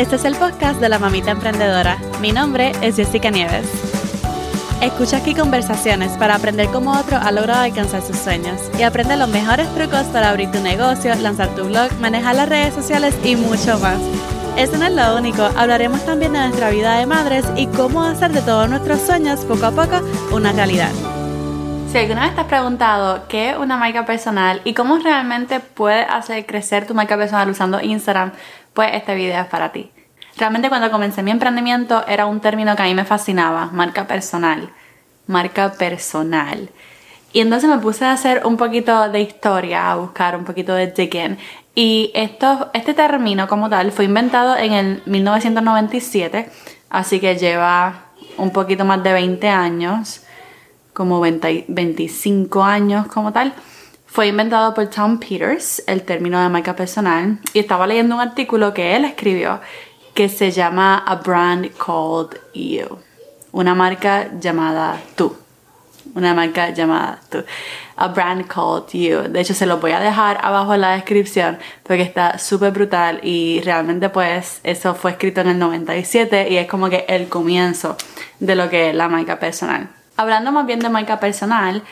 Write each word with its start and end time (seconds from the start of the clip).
Este 0.00 0.16
es 0.16 0.24
el 0.24 0.34
podcast 0.34 0.80
de 0.80 0.88
la 0.88 0.98
Mamita 0.98 1.32
Emprendedora. 1.32 1.98
Mi 2.22 2.32
nombre 2.32 2.72
es 2.80 2.96
Jessica 2.96 3.28
Nieves. 3.28 3.70
Escucha 4.80 5.18
aquí 5.18 5.34
conversaciones 5.34 6.12
para 6.12 6.36
aprender 6.36 6.68
cómo 6.68 6.98
otro 6.98 7.18
ha 7.18 7.30
logrado 7.30 7.64
alcanzar 7.64 8.00
sus 8.00 8.16
sueños 8.16 8.62
y 8.78 8.82
aprende 8.82 9.18
los 9.18 9.28
mejores 9.28 9.68
trucos 9.74 10.04
para 10.04 10.30
abrir 10.30 10.50
tu 10.50 10.58
negocio, 10.60 11.14
lanzar 11.16 11.54
tu 11.54 11.66
blog, 11.66 11.92
manejar 12.00 12.34
las 12.34 12.48
redes 12.48 12.72
sociales 12.72 13.14
y 13.22 13.36
mucho 13.36 13.78
más. 13.78 13.98
Eso 14.56 14.78
no 14.78 14.86
es 14.86 14.92
lo 14.92 15.18
único, 15.18 15.42
hablaremos 15.54 16.02
también 16.06 16.32
de 16.32 16.38
nuestra 16.38 16.70
vida 16.70 16.96
de 16.96 17.04
madres 17.04 17.44
y 17.54 17.66
cómo 17.66 18.02
hacer 18.02 18.32
de 18.32 18.40
todos 18.40 18.70
nuestros 18.70 19.02
sueños 19.02 19.40
poco 19.40 19.66
a 19.66 19.72
poco 19.72 20.00
una 20.32 20.50
realidad. 20.52 20.92
Si 21.92 21.98
alguna 21.98 22.22
vez 22.22 22.36
te 22.36 22.40
has 22.40 22.46
preguntado 22.46 23.26
qué 23.28 23.50
es 23.50 23.56
una 23.58 23.76
marca 23.76 24.06
personal 24.06 24.62
y 24.64 24.72
cómo 24.72 24.98
realmente 24.98 25.60
puedes 25.60 26.06
hacer 26.08 26.46
crecer 26.46 26.86
tu 26.86 26.94
marca 26.94 27.18
personal 27.18 27.50
usando 27.50 27.82
Instagram, 27.82 28.32
pues 28.72 28.90
este 28.94 29.14
video 29.14 29.42
es 29.42 29.48
para 29.48 29.72
ti. 29.72 29.90
Realmente 30.36 30.68
cuando 30.68 30.90
comencé 30.90 31.22
mi 31.22 31.30
emprendimiento 31.30 32.04
era 32.06 32.26
un 32.26 32.40
término 32.40 32.74
que 32.76 32.82
a 32.82 32.86
mí 32.86 32.94
me 32.94 33.04
fascinaba, 33.04 33.66
marca 33.72 34.06
personal, 34.06 34.70
marca 35.26 35.72
personal. 35.72 36.70
Y 37.32 37.40
entonces 37.40 37.70
me 37.70 37.78
puse 37.78 38.04
a 38.04 38.12
hacer 38.12 38.42
un 38.44 38.56
poquito 38.56 39.08
de 39.08 39.20
historia, 39.20 39.90
a 39.90 39.96
buscar 39.96 40.36
un 40.36 40.44
poquito 40.44 40.74
de 40.74 40.88
digging. 40.88 41.38
Y 41.74 42.10
esto, 42.14 42.70
este 42.74 42.94
término 42.94 43.46
como 43.46 43.70
tal 43.70 43.92
fue 43.92 44.06
inventado 44.06 44.56
en 44.56 44.72
el 44.72 45.02
1997, 45.06 46.50
así 46.90 47.20
que 47.20 47.36
lleva 47.36 48.06
un 48.36 48.50
poquito 48.50 48.84
más 48.84 49.02
de 49.04 49.12
20 49.12 49.48
años, 49.48 50.22
como 50.92 51.20
25 51.20 52.64
años 52.64 53.06
como 53.06 53.32
tal. 53.32 53.54
Fue 54.06 54.26
inventado 54.26 54.74
por 54.74 54.88
Tom 54.88 55.18
Peters, 55.18 55.84
el 55.86 56.02
término 56.02 56.42
de 56.42 56.48
marca 56.48 56.74
personal, 56.74 57.38
y 57.52 57.60
estaba 57.60 57.86
leyendo 57.86 58.16
un 58.16 58.20
artículo 58.20 58.74
que 58.74 58.96
él 58.96 59.04
escribió 59.04 59.60
que 60.14 60.28
se 60.28 60.50
llama 60.50 60.98
A 61.06 61.16
Brand 61.16 61.70
Called 61.76 62.40
You, 62.54 62.98
una 63.52 63.74
marca 63.74 64.30
llamada 64.38 65.00
tú, 65.16 65.36
una 66.14 66.34
marca 66.34 66.70
llamada 66.70 67.20
tú, 67.30 67.44
A 67.96 68.08
Brand 68.08 68.46
Called 68.46 68.88
You. 68.92 69.32
De 69.32 69.40
hecho, 69.40 69.54
se 69.54 69.66
lo 69.66 69.78
voy 69.78 69.92
a 69.92 70.00
dejar 70.00 70.38
abajo 70.42 70.74
en 70.74 70.80
la 70.80 70.92
descripción 70.92 71.58
porque 71.82 72.02
está 72.02 72.38
súper 72.38 72.72
brutal 72.72 73.20
y 73.22 73.60
realmente 73.62 74.08
pues 74.08 74.60
eso 74.64 74.94
fue 74.94 75.12
escrito 75.12 75.40
en 75.40 75.48
el 75.48 75.58
97 75.58 76.48
y 76.50 76.56
es 76.56 76.66
como 76.66 76.88
que 76.88 77.04
el 77.08 77.28
comienzo 77.28 77.96
de 78.38 78.54
lo 78.54 78.68
que 78.68 78.90
es 78.90 78.94
la 78.94 79.08
marca 79.08 79.38
personal. 79.38 79.88
Hablando 80.16 80.52
más 80.52 80.66
bien 80.66 80.80
de 80.80 80.88
marca 80.88 81.18
personal, 81.20 81.82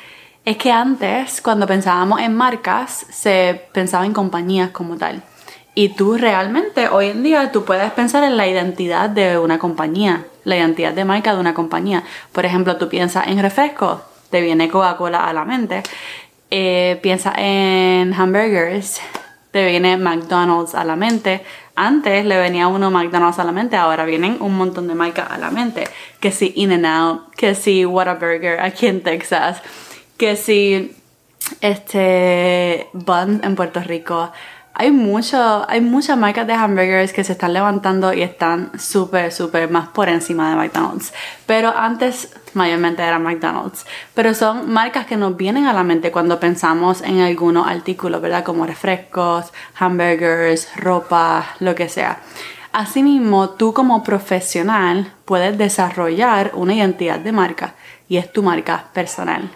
es 0.45 0.57
que 0.57 0.73
antes, 0.73 1.43
cuando 1.43 1.67
pensábamos 1.67 2.21
en 2.21 2.35
marcas, 2.35 3.07
se 3.11 3.69
pensaba 3.73 4.07
en 4.07 4.15
compañías 4.15 4.71
como 4.71 4.97
tal. 4.97 5.23
Y 5.79 5.91
tú 5.91 6.17
realmente, 6.17 6.89
hoy 6.89 7.11
en 7.11 7.23
día, 7.23 7.53
tú 7.53 7.65
puedes 7.65 7.93
pensar 7.93 8.25
en 8.25 8.37
la 8.37 8.49
identidad 8.49 9.09
de 9.09 9.39
una 9.39 9.61
compañía, 9.61 10.27
la 10.43 10.57
identidad 10.57 10.93
de 10.93 11.05
marca 11.05 11.33
de 11.33 11.39
una 11.39 11.55
compañía. 11.55 12.03
Por 12.33 12.45
ejemplo, 12.45 12.79
tú 12.79 12.89
piensas 12.89 13.29
en 13.29 13.41
refrescos, 13.41 14.01
te 14.29 14.41
viene 14.41 14.69
Coca-Cola 14.69 15.29
a 15.29 15.33
la 15.33 15.45
mente. 15.45 15.85
Eh, 16.51 16.99
piensa 17.01 17.33
en 17.37 18.13
hamburgers, 18.13 19.01
te 19.53 19.67
viene 19.67 19.97
McDonald's 19.97 20.75
a 20.75 20.83
la 20.83 20.97
mente. 20.97 21.45
Antes 21.77 22.25
le 22.25 22.39
venía 22.39 22.67
uno 22.67 22.91
McDonald's 22.91 23.39
a 23.39 23.45
la 23.45 23.53
mente, 23.53 23.77
ahora 23.77 24.05
vienen 24.05 24.39
un 24.41 24.57
montón 24.57 24.89
de 24.89 24.97
marcas 24.97 25.31
a 25.31 25.39
la 25.39 25.53
mente. 25.53 25.85
Que 26.19 26.33
si 26.33 26.55
In-N-Out, 26.57 27.37
que 27.37 27.55
si 27.55 27.87
Whataburger 27.87 28.59
aquí 28.59 28.89
en 28.89 29.05
Texas 29.05 29.63
que 30.17 30.35
si 30.35 30.93
este 31.61 32.89
Bun 32.93 33.41
en 33.45 33.55
Puerto 33.55 33.81
Rico. 33.81 34.33
Hay, 34.81 34.93
mucho, 34.93 35.69
hay 35.69 35.81
muchas 35.81 36.17
marcas 36.17 36.47
de 36.47 36.53
hamburgers 36.53 37.13
que 37.13 37.25
se 37.25 37.33
están 37.33 37.53
levantando 37.53 38.13
y 38.13 38.23
están 38.23 38.71
súper, 38.79 39.33
súper 39.33 39.69
más 39.69 39.89
por 39.89 40.09
encima 40.09 40.51
de 40.51 40.55
McDonald's. 40.55 41.13
Pero 41.47 41.77
antes 41.77 42.33
mayormente 42.55 43.03
era 43.03 43.19
McDonald's. 43.19 43.85
Pero 44.15 44.35
son 44.35 44.71
marcas 44.71 45.07
que 45.07 45.17
nos 45.17 45.37
vienen 45.37 45.67
a 45.67 45.73
la 45.73 45.83
mente 45.83 46.13
cuando 46.13 46.39
pensamos 46.39 47.03
en 47.03 47.19
algunos 47.19 47.67
artículos, 47.67 48.23
¿verdad? 48.23 48.45
Como 48.45 48.67
refrescos, 48.67 49.53
hamburgers, 49.81 50.69
ropa, 50.77 51.45
lo 51.59 51.75
que 51.75 51.89
sea. 51.89 52.21
Asimismo, 52.73 53.51
tú 53.51 53.75
como 53.75 54.05
profesional 54.05 55.13
puedes 55.25 55.59
desarrollar 55.59 56.53
una 56.55 56.75
identidad 56.75 57.19
de 57.19 57.33
marca 57.33 57.75
y 58.09 58.19
es 58.19 58.33
tu 58.33 58.45
marca 58.45 58.85
personal. 58.93 59.51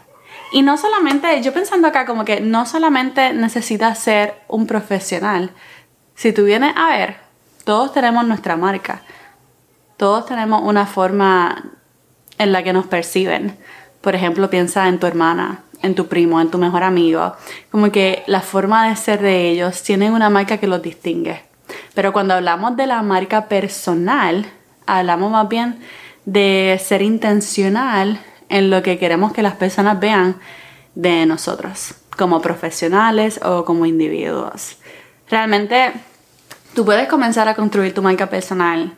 Y 0.53 0.63
no 0.63 0.77
solamente, 0.77 1.43
yo 1.43 1.53
pensando 1.55 1.89
acá 1.89 2.05
como 2.05 2.25
que 2.25 2.41
no 2.41 2.67
solamente 2.67 3.33
necesitas 3.33 3.99
ser 3.99 4.35
un 4.49 4.67
profesional. 4.67 5.51
Si 6.15 6.33
tú 6.33 6.45
vienes 6.45 6.75
a 6.77 6.89
ver, 6.89 7.17
todos 7.65 7.93
tenemos 7.95 8.27
nuestra 8.27 8.57
marca. 8.57 9.03
Todos 9.97 10.27
tenemos 10.27 10.63
una 10.63 10.85
forma 10.85 11.71
en 12.39 12.53
la 12.53 12.63
que 12.63 12.75
nos 12.75 12.87
perciben. 12.87 13.57
Por 14.03 14.15
ejemplo, 14.15 14.51
piensa 14.51 14.89
en 14.89 14.99
tu 14.99 15.07
hermana, 15.07 15.63
en 15.81 15.95
tu 15.95 16.09
primo, 16.09 16.39
en 16.41 16.51
tu 16.51 16.59
mejor 16.59 16.83
amigo. 16.83 17.35
Como 17.71 17.91
que 17.91 18.23
la 18.27 18.43
forma 18.43 18.89
de 18.89 18.97
ser 18.97 19.23
de 19.23 19.49
ellos 19.49 19.83
tienen 19.83 20.13
una 20.13 20.29
marca 20.29 20.59
que 20.59 20.67
los 20.67 20.83
distingue. 20.83 21.43
Pero 21.95 22.13
cuando 22.13 22.35
hablamos 22.35 22.77
de 22.77 22.87
la 22.87 23.01
marca 23.03 23.49
personal, 23.49 24.45
hablamos 24.87 25.31
más 25.31 25.49
bien 25.49 25.79
de 26.27 26.79
ser 26.85 27.01
intencional 27.01 28.21
en 28.53 28.71
lo 28.71 28.83
que 28.83 28.99
queremos 28.99 29.33
que 29.33 29.43
las 29.43 29.55
personas 29.55 29.99
vean 29.99 30.37
de 30.95 31.25
nosotros, 31.27 31.95
como 32.17 32.43
profesionales 32.43 33.41
o 33.43 33.65
como 33.65 33.87
individuos. 33.87 34.77
Realmente, 35.29 35.93
tú 36.75 36.85
puedes 36.85 37.09
comenzar 37.09 37.49
a 37.49 37.55
construir 37.55 37.95
tu 37.95 38.03
marca 38.03 38.29
personal 38.29 38.95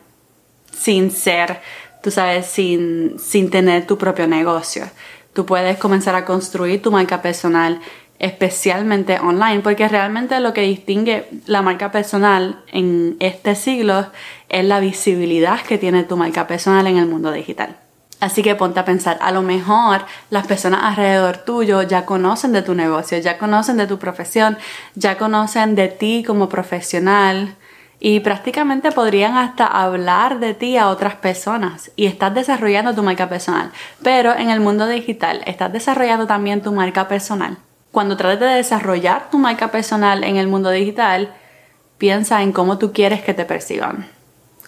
sin 0.71 1.09
ser, 1.09 1.61
tú 2.03 2.11
sabes, 2.11 2.47
sin, 2.47 3.17
sin 3.17 3.49
tener 3.49 3.87
tu 3.87 3.97
propio 3.97 4.27
negocio. 4.27 4.83
Tú 5.33 5.45
puedes 5.45 5.77
comenzar 5.77 6.15
a 6.15 6.25
construir 6.25 6.81
tu 6.81 6.91
marca 6.91 7.21
personal 7.21 7.79
especialmente 8.19 9.19
online, 9.19 9.61
porque 9.61 9.87
realmente 9.87 10.39
lo 10.41 10.53
que 10.53 10.61
distingue 10.61 11.27
la 11.45 11.61
marca 11.61 11.91
personal 11.91 12.61
en 12.71 13.15
este 13.19 13.55
siglo 13.55 14.07
es 14.49 14.65
la 14.65 14.81
visibilidad 14.81 15.61
que 15.61 15.77
tiene 15.77 16.03
tu 16.03 16.17
marca 16.17 16.45
personal 16.45 16.87
en 16.87 16.97
el 16.97 17.07
mundo 17.07 17.31
digital. 17.31 17.77
Así 18.19 18.41
que 18.41 18.55
ponte 18.55 18.79
a 18.79 18.85
pensar, 18.85 19.17
a 19.21 19.31
lo 19.31 19.41
mejor 19.41 20.05
las 20.29 20.47
personas 20.47 20.81
alrededor 20.83 21.37
tuyo 21.37 21.81
ya 21.83 22.05
conocen 22.05 22.53
de 22.53 22.61
tu 22.61 22.73
negocio, 22.73 23.17
ya 23.17 23.37
conocen 23.37 23.77
de 23.77 23.87
tu 23.87 23.99
profesión, 23.99 24.57
ya 24.95 25.17
conocen 25.17 25.75
de 25.75 25.89
ti 25.89 26.23
como 26.25 26.47
profesional 26.47 27.55
y 27.99 28.21
prácticamente 28.21 28.91
podrían 28.91 29.37
hasta 29.37 29.67
hablar 29.67 30.39
de 30.39 30.53
ti 30.53 30.77
a 30.77 30.89
otras 30.89 31.15
personas 31.15 31.91
y 31.95 32.05
estás 32.05 32.33
desarrollando 32.33 32.95
tu 32.95 33.03
marca 33.03 33.27
personal. 33.29 33.71
Pero 34.01 34.33
en 34.35 34.49
el 34.49 34.59
mundo 34.59 34.87
digital, 34.87 35.41
estás 35.45 35.73
desarrollando 35.73 36.25
también 36.25 36.61
tu 36.61 36.71
marca 36.71 37.07
personal. 37.07 37.57
Cuando 37.91 38.17
trates 38.17 38.39
de 38.39 38.55
desarrollar 38.55 39.29
tu 39.29 39.37
marca 39.37 39.71
personal 39.71 40.23
en 40.23 40.37
el 40.37 40.47
mundo 40.47 40.69
digital, 40.69 41.33
piensa 41.97 42.41
en 42.43 42.53
cómo 42.53 42.77
tú 42.77 42.91
quieres 42.93 43.21
que 43.23 43.33
te 43.33 43.45
perciban. 43.45 44.07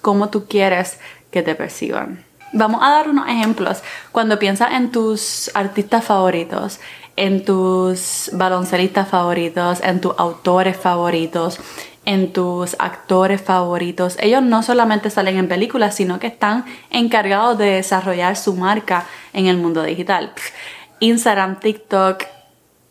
Cómo 0.01 0.29
tú 0.29 0.47
quieres 0.47 0.99
que 1.31 1.43
te 1.43 1.55
perciban. 1.55 2.26
Vamos 2.53 2.81
a 2.81 2.91
dar 2.91 3.09
unos 3.09 3.27
ejemplos. 3.27 3.83
Cuando 4.11 4.39
piensas 4.39 4.71
en 4.71 4.91
tus 4.91 5.51
artistas 5.53 6.03
favoritos, 6.03 6.79
en 7.15 7.43
tus 7.43 8.29
baloncelistas 8.33 9.09
favoritos, 9.09 9.81
en 9.83 9.99
tus 9.99 10.13
autores 10.17 10.77
favoritos, 10.77 11.59
en 12.05 12.31
tus 12.31 12.75
actores 12.79 13.41
favoritos, 13.41 14.15
ellos 14.19 14.41
no 14.41 14.63
solamente 14.63 15.09
salen 15.09 15.37
en 15.37 15.49
películas, 15.49 15.95
sino 15.95 16.19
que 16.19 16.27
están 16.27 16.63
encargados 16.89 17.57
de 17.57 17.71
desarrollar 17.71 18.37
su 18.37 18.55
marca 18.55 19.05
en 19.33 19.47
el 19.47 19.57
mundo 19.57 19.83
digital. 19.83 20.31
Instagram, 20.99 21.59
TikTok, 21.59 22.23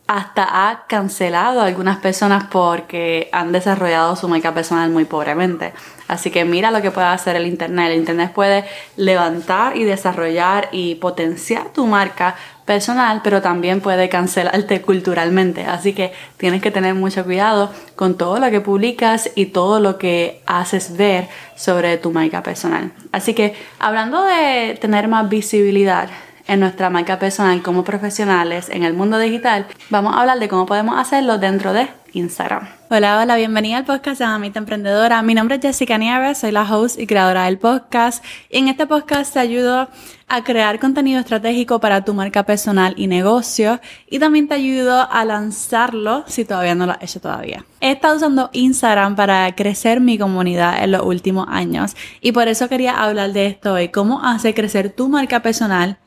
hasta 0.06 0.68
ha 0.68 0.86
cancelado 0.86 1.60
a 1.60 1.66
algunas 1.66 1.98
personas 1.98 2.44
porque 2.50 3.28
han 3.32 3.52
desarrollado 3.52 4.16
su 4.16 4.28
marca 4.28 4.54
personal 4.54 4.90
muy 4.90 5.04
pobremente. 5.04 5.72
Así 6.08 6.30
que 6.30 6.44
mira 6.44 6.70
lo 6.70 6.82
que 6.82 6.90
puede 6.90 7.06
hacer 7.06 7.36
el 7.36 7.46
Internet. 7.46 7.90
El 7.90 7.98
Internet 7.98 8.32
puede 8.32 8.64
levantar 8.96 9.76
y 9.76 9.84
desarrollar 9.84 10.68
y 10.72 10.96
potenciar 10.96 11.72
tu 11.72 11.86
marca 11.86 12.36
personal, 12.64 13.20
pero 13.22 13.42
también 13.42 13.80
puede 13.80 14.08
cancelarte 14.08 14.82
culturalmente. 14.82 15.64
Así 15.64 15.92
que 15.92 16.12
tienes 16.36 16.62
que 16.62 16.70
tener 16.70 16.94
mucho 16.94 17.24
cuidado 17.24 17.70
con 17.94 18.16
todo 18.16 18.38
lo 18.38 18.50
que 18.50 18.60
publicas 18.60 19.30
y 19.34 19.46
todo 19.46 19.80
lo 19.80 19.98
que 19.98 20.42
haces 20.46 20.96
ver 20.96 21.28
sobre 21.54 21.96
tu 21.96 22.10
marca 22.10 22.42
personal. 22.42 22.92
Así 23.12 23.34
que 23.34 23.54
hablando 23.78 24.24
de 24.24 24.76
tener 24.80 25.08
más 25.08 25.28
visibilidad, 25.28 26.08
en 26.48 26.60
nuestra 26.60 26.90
marca 26.90 27.18
personal 27.18 27.62
como 27.62 27.84
profesionales 27.84 28.68
en 28.68 28.84
el 28.84 28.94
mundo 28.94 29.18
digital, 29.18 29.66
vamos 29.90 30.14
a 30.14 30.20
hablar 30.20 30.38
de 30.38 30.48
cómo 30.48 30.66
podemos 30.66 30.98
hacerlo 30.98 31.38
dentro 31.38 31.72
de 31.72 31.88
Instagram. 32.12 32.75
Hola, 32.88 33.20
hola, 33.20 33.34
bienvenida 33.34 33.78
al 33.78 33.84
podcast 33.84 34.20
de 34.20 34.26
Mamita 34.26 34.60
Emprendedora. 34.60 35.20
Mi 35.22 35.34
nombre 35.34 35.56
es 35.56 35.62
Jessica 35.62 35.98
Nieves, 35.98 36.38
soy 36.38 36.52
la 36.52 36.62
host 36.62 37.00
y 37.00 37.08
creadora 37.08 37.46
del 37.46 37.58
podcast. 37.58 38.24
Y 38.48 38.58
en 38.58 38.68
este 38.68 38.86
podcast 38.86 39.32
te 39.32 39.40
ayudo 39.40 39.88
a 40.28 40.44
crear 40.44 40.78
contenido 40.78 41.18
estratégico 41.18 41.80
para 41.80 42.04
tu 42.04 42.14
marca 42.14 42.44
personal 42.44 42.94
y 42.96 43.08
negocio. 43.08 43.80
Y 44.08 44.20
también 44.20 44.46
te 44.46 44.54
ayudo 44.54 45.10
a 45.10 45.24
lanzarlo 45.24 46.22
si 46.28 46.44
todavía 46.44 46.76
no 46.76 46.86
lo 46.86 46.92
has 46.92 47.02
hecho 47.02 47.20
todavía. 47.20 47.64
He 47.80 47.90
estado 47.90 48.18
usando 48.18 48.50
Instagram 48.52 49.16
para 49.16 49.52
crecer 49.56 50.00
mi 50.00 50.16
comunidad 50.16 50.84
en 50.84 50.92
los 50.92 51.02
últimos 51.02 51.48
años. 51.50 51.96
Y 52.20 52.30
por 52.30 52.46
eso 52.46 52.68
quería 52.68 53.02
hablar 53.02 53.32
de 53.32 53.46
esto 53.46 53.72
hoy. 53.72 53.88
Cómo 53.88 54.24
hacer 54.24 54.54
crecer 54.54 54.90
tu 54.90 55.08
marca 55.08 55.42
personal 55.42 55.98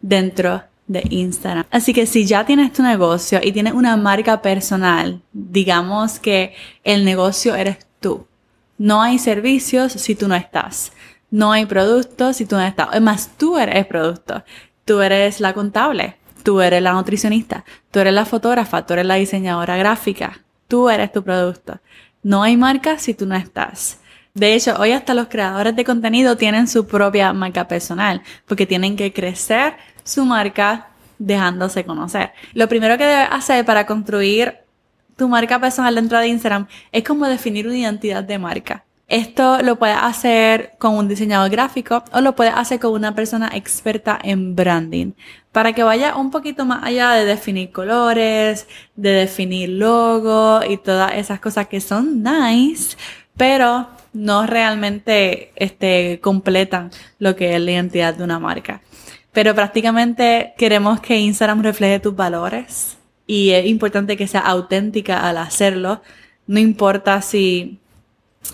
dentro 0.00 0.58
de 0.58 0.71
Instagram. 0.88 1.64
Así 1.70 1.92
que 1.92 2.06
si 2.06 2.26
ya 2.26 2.44
tienes 2.44 2.72
tu 2.72 2.82
negocio 2.82 3.40
y 3.42 3.52
tienes 3.52 3.72
una 3.72 3.96
marca 3.96 4.42
personal, 4.42 5.22
digamos 5.32 6.18
que 6.18 6.54
el 6.84 7.04
negocio 7.04 7.54
eres 7.54 7.78
tú. 8.00 8.26
No 8.78 9.02
hay 9.02 9.18
servicios 9.18 9.92
si 9.92 10.14
tú 10.14 10.28
no 10.28 10.34
estás. 10.34 10.92
No 11.30 11.52
hay 11.52 11.66
productos 11.66 12.36
si 12.36 12.46
tú 12.46 12.56
no 12.56 12.62
estás. 12.62 12.88
Es 12.92 13.00
más, 13.00 13.30
tú 13.38 13.58
eres 13.58 13.86
producto. 13.86 14.44
Tú 14.84 15.00
eres 15.00 15.40
la 15.40 15.54
contable. 15.54 16.16
Tú 16.42 16.60
eres 16.60 16.82
la 16.82 16.92
nutricionista. 16.92 17.64
Tú 17.90 18.00
eres 18.00 18.12
la 18.12 18.26
fotógrafa. 18.26 18.84
Tú 18.84 18.94
eres 18.94 19.06
la 19.06 19.14
diseñadora 19.14 19.76
gráfica. 19.76 20.40
Tú 20.68 20.90
eres 20.90 21.12
tu 21.12 21.22
producto. 21.22 21.80
No 22.22 22.42
hay 22.42 22.56
marca 22.56 22.98
si 22.98 23.14
tú 23.14 23.26
no 23.26 23.34
estás. 23.34 23.98
De 24.34 24.54
hecho, 24.54 24.74
hoy 24.78 24.92
hasta 24.92 25.12
los 25.12 25.28
creadores 25.28 25.76
de 25.76 25.84
contenido 25.84 26.36
tienen 26.36 26.66
su 26.66 26.86
propia 26.86 27.32
marca 27.34 27.68
personal 27.68 28.22
porque 28.46 28.66
tienen 28.66 28.96
que 28.96 29.12
crecer 29.12 29.74
su 30.04 30.24
marca 30.24 30.88
dejándose 31.18 31.84
conocer. 31.84 32.32
Lo 32.54 32.68
primero 32.68 32.98
que 32.98 33.04
debes 33.04 33.28
hacer 33.30 33.64
para 33.64 33.86
construir 33.86 34.58
tu 35.16 35.28
marca 35.28 35.60
personal 35.60 35.94
dentro 35.94 36.18
de 36.18 36.28
Instagram 36.28 36.66
es 36.90 37.04
como 37.04 37.26
definir 37.26 37.66
una 37.66 37.78
identidad 37.78 38.24
de 38.24 38.38
marca. 38.38 38.84
Esto 39.08 39.62
lo 39.62 39.78
puedes 39.78 39.98
hacer 40.00 40.72
con 40.78 40.94
un 40.94 41.06
diseñador 41.06 41.50
gráfico 41.50 42.02
o 42.12 42.22
lo 42.22 42.34
puedes 42.34 42.54
hacer 42.56 42.80
con 42.80 42.92
una 42.92 43.14
persona 43.14 43.50
experta 43.52 44.18
en 44.22 44.56
branding 44.56 45.12
para 45.52 45.74
que 45.74 45.82
vaya 45.82 46.16
un 46.16 46.30
poquito 46.30 46.64
más 46.64 46.82
allá 46.82 47.10
de 47.10 47.26
definir 47.26 47.72
colores, 47.72 48.66
de 48.96 49.10
definir 49.10 49.68
logo 49.68 50.60
y 50.66 50.78
todas 50.78 51.12
esas 51.14 51.40
cosas 51.40 51.66
que 51.66 51.82
son 51.82 52.22
nice, 52.22 52.96
pero 53.36 53.86
no 54.14 54.46
realmente 54.46 55.52
este, 55.56 56.18
completan 56.22 56.90
lo 57.18 57.36
que 57.36 57.54
es 57.54 57.60
la 57.60 57.70
identidad 57.70 58.14
de 58.14 58.24
una 58.24 58.38
marca. 58.38 58.80
Pero 59.32 59.54
prácticamente 59.54 60.52
queremos 60.58 61.00
que 61.00 61.18
Instagram 61.18 61.62
refleje 61.62 62.00
tus 62.00 62.14
valores 62.14 62.98
y 63.26 63.50
es 63.50 63.66
importante 63.66 64.16
que 64.16 64.28
sea 64.28 64.40
auténtica 64.40 65.26
al 65.26 65.38
hacerlo. 65.38 66.02
No 66.46 66.60
importa 66.60 67.22
si, 67.22 67.78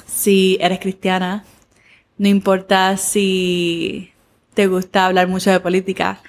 si 0.06 0.56
eres 0.60 0.78
cristiana, 0.78 1.44
no 2.16 2.28
importa 2.28 2.96
si 2.96 4.12
te 4.54 4.66
gusta 4.68 5.06
hablar 5.06 5.28
mucho 5.28 5.50
de 5.50 5.60
política, 5.60 6.20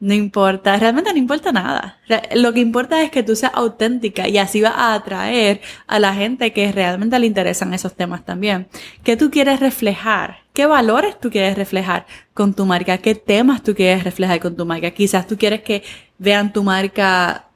no 0.00 0.12
importa, 0.12 0.76
realmente 0.76 1.12
no 1.12 1.18
importa 1.18 1.50
nada. 1.52 1.98
Lo 2.34 2.52
que 2.52 2.60
importa 2.60 3.02
es 3.02 3.10
que 3.10 3.22
tú 3.22 3.36
seas 3.36 3.52
auténtica 3.54 4.28
y 4.28 4.36
así 4.36 4.60
vas 4.60 4.74
a 4.76 4.94
atraer 4.94 5.62
a 5.86 5.98
la 5.98 6.12
gente 6.14 6.52
que 6.52 6.72
realmente 6.72 7.18
le 7.18 7.26
interesan 7.26 7.72
esos 7.72 7.94
temas 7.94 8.24
también. 8.24 8.68
¿Qué 9.02 9.16
tú 9.16 9.30
quieres 9.30 9.60
reflejar? 9.60 10.43
¿Qué 10.54 10.66
valores 10.66 11.18
tú 11.18 11.30
quieres 11.30 11.56
reflejar 11.56 12.06
con 12.32 12.54
tu 12.54 12.64
marca? 12.64 12.98
¿Qué 12.98 13.16
temas 13.16 13.64
tú 13.64 13.74
quieres 13.74 14.04
reflejar 14.04 14.38
con 14.38 14.54
tu 14.54 14.64
marca? 14.64 14.92
Quizás 14.92 15.26
tú 15.26 15.36
quieres 15.36 15.62
que 15.62 15.82
vean 16.16 16.52
tu 16.52 16.62
marca 16.62 17.48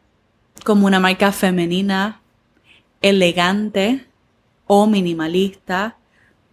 como 0.65 0.85
una 0.85 0.99
marca 0.99 1.31
femenina, 1.31 2.21
elegante 3.01 4.05
o 4.67 4.89
minimalista, 4.89 5.97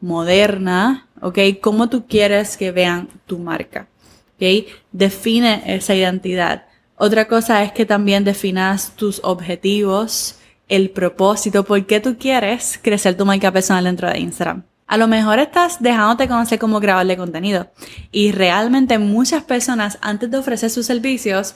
moderna, 0.01 1.07
¿ok? 1.19 1.39
¿Cómo 1.59 1.89
tú 1.89 2.05
quieres 2.05 2.57
que 2.57 2.69
vean 2.71 3.09
tu 3.25 3.39
marca? 3.39 3.87
¿ok? 4.35 4.67
Define 4.91 5.63
esa 5.65 5.95
identidad. 5.95 6.67
Otra 6.95 7.27
cosa 7.27 7.63
es 7.63 7.71
que 7.71 7.87
también 7.87 8.23
definas 8.23 8.95
tus 8.95 9.19
objetivos, 9.23 10.37
el 10.67 10.91
propósito, 10.91 11.63
por 11.63 11.83
qué 11.87 11.99
tú 11.99 12.19
quieres 12.19 12.79
crecer 12.79 13.17
tu 13.17 13.25
marca 13.25 13.51
personal 13.51 13.85
dentro 13.85 14.07
de 14.07 14.19
Instagram. 14.19 14.63
A 14.87 14.97
lo 14.97 15.07
mejor 15.07 15.39
estás 15.39 15.81
dejándote 15.81 16.27
conocer 16.27 16.59
cómo 16.59 16.79
grabarle 16.79 17.17
contenido 17.17 17.71
y 18.11 18.31
realmente 18.31 18.99
muchas 18.99 19.43
personas 19.43 19.97
antes 20.01 20.29
de 20.29 20.37
ofrecer 20.37 20.69
sus 20.69 20.85
servicios 20.85 21.55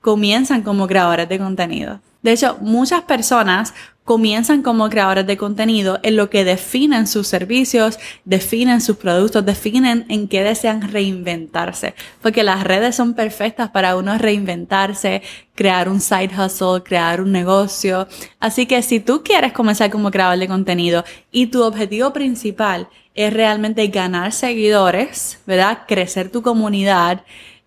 comienzan 0.00 0.62
como 0.62 0.86
creadores 0.86 1.28
de 1.28 1.38
contenido. 1.38 2.00
De 2.22 2.32
hecho, 2.32 2.58
muchas 2.60 3.02
personas 3.02 3.74
comienzan 4.08 4.62
como 4.62 4.88
creadores 4.88 5.26
de 5.26 5.36
contenido 5.36 6.00
en 6.02 6.16
lo 6.16 6.30
que 6.30 6.42
definen 6.42 7.06
sus 7.06 7.26
servicios, 7.28 7.98
definen 8.24 8.80
sus 8.80 8.96
productos, 8.96 9.44
definen 9.44 10.06
en 10.08 10.28
qué 10.28 10.42
desean 10.42 10.80
reinventarse. 10.80 11.94
Porque 12.22 12.42
las 12.42 12.64
redes 12.64 12.96
son 12.96 13.12
perfectas 13.12 13.68
para 13.68 13.96
uno 13.96 14.16
reinventarse, 14.16 15.20
crear 15.54 15.90
un 15.90 16.00
side 16.00 16.30
hustle, 16.34 16.82
crear 16.82 17.20
un 17.20 17.32
negocio. 17.32 18.08
Así 18.40 18.64
que 18.64 18.80
si 18.80 18.98
tú 18.98 19.22
quieres 19.22 19.52
comenzar 19.52 19.90
como 19.90 20.10
creador 20.10 20.38
de 20.38 20.48
contenido 20.48 21.04
y 21.30 21.48
tu 21.48 21.62
objetivo 21.62 22.10
principal 22.14 22.88
es 23.14 23.30
realmente 23.30 23.86
ganar 23.88 24.32
seguidores, 24.32 25.38
¿verdad? 25.44 25.80
Crecer 25.86 26.30
tu 26.30 26.40
comunidad, 26.40 27.24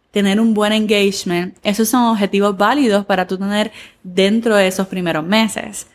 tener 0.09 0.39
un 0.39 0.55
buen 0.55 0.73
engagement, 0.73 1.55
esos 1.61 1.87
son 1.87 2.05
objetivos 2.05 2.57
válidos 2.57 3.05
para 3.05 3.27
tú 3.27 3.37
tener 3.37 3.71
dentro 4.01 4.55
de 4.55 4.65
esos 4.65 4.87
primeros 4.87 5.23
meses. 5.23 5.85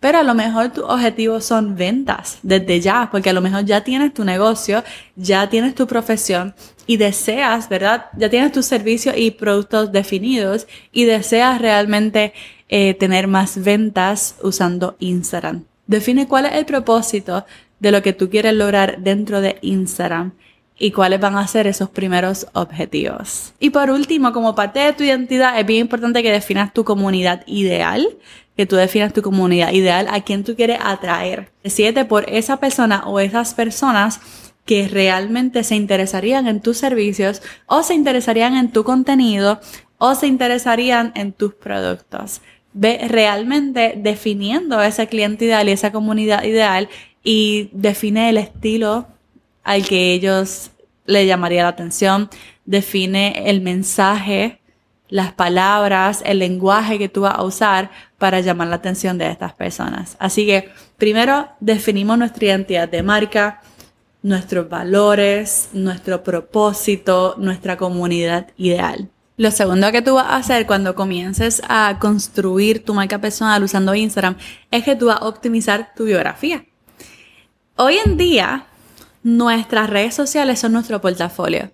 Pero 0.00 0.18
a 0.18 0.22
lo 0.22 0.34
mejor 0.34 0.72
tus 0.72 0.84
objetivos 0.84 1.44
son 1.44 1.76
ventas 1.76 2.38
desde 2.42 2.80
ya, 2.80 3.08
porque 3.10 3.30
a 3.30 3.32
lo 3.32 3.40
mejor 3.40 3.64
ya 3.64 3.82
tienes 3.82 4.12
tu 4.12 4.24
negocio, 4.24 4.82
ya 5.16 5.48
tienes 5.48 5.74
tu 5.74 5.86
profesión 5.86 6.54
y 6.86 6.96
deseas, 6.96 7.68
¿verdad? 7.68 8.06
Ya 8.16 8.28
tienes 8.28 8.52
tus 8.52 8.66
servicios 8.66 9.16
y 9.16 9.30
productos 9.30 9.92
definidos 9.92 10.66
y 10.92 11.04
deseas 11.04 11.60
realmente 11.60 12.32
eh, 12.68 12.94
tener 12.94 13.28
más 13.28 13.62
ventas 13.62 14.36
usando 14.42 14.96
Instagram. 14.98 15.64
Define 15.86 16.26
cuál 16.26 16.46
es 16.46 16.54
el 16.54 16.64
propósito 16.64 17.44
de 17.78 17.92
lo 17.92 18.02
que 18.02 18.12
tú 18.12 18.30
quieres 18.30 18.54
lograr 18.54 18.98
dentro 18.98 19.40
de 19.40 19.58
Instagram 19.62 20.32
y 20.78 20.90
cuáles 20.90 21.20
van 21.20 21.36
a 21.36 21.46
ser 21.46 21.66
esos 21.66 21.88
primeros 21.90 22.46
objetivos. 22.52 23.52
Y 23.60 23.70
por 23.70 23.90
último, 23.90 24.32
como 24.32 24.54
parte 24.54 24.80
de 24.80 24.92
tu 24.92 25.04
identidad, 25.04 25.58
es 25.58 25.66
bien 25.66 25.82
importante 25.82 26.22
que 26.22 26.32
definas 26.32 26.72
tu 26.72 26.84
comunidad 26.84 27.42
ideal, 27.46 28.08
que 28.56 28.66
tú 28.66 28.76
definas 28.76 29.12
tu 29.12 29.22
comunidad 29.22 29.72
ideal, 29.72 30.06
a 30.10 30.20
quien 30.20 30.44
tú 30.44 30.54
quieres 30.54 30.78
atraer. 30.82 31.50
Decídete 31.62 32.04
por 32.04 32.28
esa 32.28 32.58
persona 32.58 33.04
o 33.06 33.18
esas 33.20 33.54
personas 33.54 34.20
que 34.64 34.88
realmente 34.88 35.64
se 35.64 35.74
interesarían 35.76 36.46
en 36.46 36.60
tus 36.60 36.78
servicios 36.78 37.42
o 37.66 37.82
se 37.82 37.94
interesarían 37.94 38.56
en 38.56 38.70
tu 38.70 38.84
contenido 38.84 39.60
o 39.98 40.14
se 40.14 40.26
interesarían 40.26 41.12
en 41.14 41.32
tus 41.32 41.54
productos. 41.54 42.40
Ve 42.72 43.06
realmente 43.08 43.94
definiendo 43.96 44.82
ese 44.82 45.06
cliente 45.06 45.44
ideal 45.44 45.68
y 45.68 45.72
esa 45.72 45.92
comunidad 45.92 46.44
ideal 46.44 46.88
y 47.22 47.70
define 47.72 48.30
el 48.30 48.38
estilo 48.38 49.06
al 49.62 49.86
que 49.86 50.12
ellos 50.12 50.70
le 51.06 51.26
llamaría 51.26 51.62
la 51.62 51.68
atención, 51.68 52.30
define 52.64 53.50
el 53.50 53.60
mensaje, 53.60 54.60
las 55.08 55.32
palabras, 55.32 56.22
el 56.24 56.38
lenguaje 56.38 56.98
que 56.98 57.08
tú 57.08 57.22
vas 57.22 57.34
a 57.36 57.42
usar 57.42 57.90
para 58.24 58.40
llamar 58.40 58.68
la 58.68 58.76
atención 58.76 59.18
de 59.18 59.30
estas 59.30 59.52
personas. 59.52 60.16
Así 60.18 60.46
que 60.46 60.70
primero 60.96 61.50
definimos 61.60 62.16
nuestra 62.16 62.46
identidad 62.46 62.88
de 62.88 63.02
marca, 63.02 63.60
nuestros 64.22 64.66
valores, 64.66 65.68
nuestro 65.74 66.22
propósito, 66.22 67.34
nuestra 67.36 67.76
comunidad 67.76 68.46
ideal. 68.56 69.10
Lo 69.36 69.50
segundo 69.50 69.92
que 69.92 70.00
tú 70.00 70.14
vas 70.14 70.28
a 70.28 70.36
hacer 70.36 70.64
cuando 70.64 70.94
comiences 70.94 71.60
a 71.68 71.98
construir 72.00 72.82
tu 72.82 72.94
marca 72.94 73.20
personal 73.20 73.62
usando 73.62 73.94
Instagram 73.94 74.38
es 74.70 74.84
que 74.84 74.96
tú 74.96 75.06
vas 75.06 75.20
a 75.20 75.26
optimizar 75.26 75.92
tu 75.94 76.04
biografía. 76.04 76.64
Hoy 77.76 77.98
en 78.02 78.16
día, 78.16 78.64
Nuestras 79.24 79.88
redes 79.88 80.14
sociales 80.14 80.58
son 80.58 80.74
nuestro 80.74 81.00
portafolio. 81.00 81.70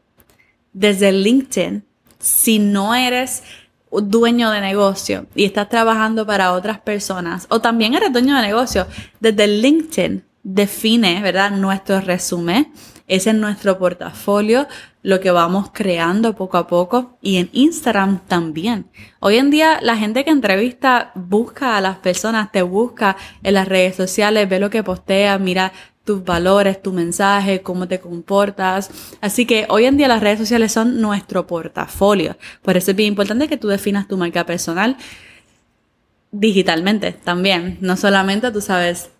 Desde 0.72 1.10
LinkedIn, 1.10 1.84
si 2.20 2.60
no 2.60 2.94
eres 2.94 3.42
dueño 3.90 4.50
de 4.50 4.60
negocio 4.60 5.26
y 5.34 5.44
estás 5.44 5.68
trabajando 5.68 6.26
para 6.26 6.52
otras 6.52 6.80
personas, 6.80 7.46
o 7.50 7.60
también 7.60 7.94
eres 7.94 8.12
dueño 8.12 8.36
de 8.36 8.42
negocio, 8.42 8.86
desde 9.20 9.46
LinkedIn 9.46 10.24
define, 10.42 11.20
¿verdad? 11.22 11.50
Nuestro 11.50 12.00
resumen. 12.00 12.72
Ese 13.06 13.30
es 13.30 13.36
nuestro 13.36 13.76
portafolio, 13.76 14.68
lo 15.02 15.18
que 15.18 15.32
vamos 15.32 15.70
creando 15.72 16.36
poco 16.36 16.58
a 16.58 16.68
poco. 16.68 17.18
Y 17.20 17.38
en 17.38 17.50
Instagram 17.52 18.20
también. 18.28 18.86
Hoy 19.18 19.36
en 19.36 19.50
día 19.50 19.80
la 19.82 19.96
gente 19.96 20.24
que 20.24 20.30
entrevista 20.30 21.10
busca 21.16 21.76
a 21.76 21.80
las 21.80 21.98
personas, 21.98 22.52
te 22.52 22.62
busca 22.62 23.16
en 23.42 23.54
las 23.54 23.66
redes 23.66 23.96
sociales, 23.96 24.48
ve 24.48 24.60
lo 24.60 24.70
que 24.70 24.84
postea, 24.84 25.38
mira 25.38 25.72
tus 26.10 26.24
valores, 26.24 26.82
tu 26.82 26.92
mensaje, 26.92 27.62
cómo 27.62 27.86
te 27.86 28.00
comportas. 28.00 28.90
Así 29.20 29.46
que 29.46 29.66
hoy 29.68 29.84
en 29.84 29.96
día 29.96 30.08
las 30.08 30.20
redes 30.20 30.40
sociales 30.40 30.72
son 30.72 31.00
nuestro 31.00 31.46
portafolio. 31.46 32.36
Por 32.62 32.76
eso 32.76 32.90
es 32.90 32.96
bien 32.96 33.10
importante 33.10 33.46
que 33.46 33.56
tú 33.56 33.68
definas 33.68 34.08
tu 34.08 34.16
marca 34.16 34.44
personal. 34.44 34.96
digitalmente 36.32 37.12
también, 37.12 37.78
no 37.80 37.96
solamente, 37.96 38.50
tú 38.50 38.60
sabes, 38.60 39.10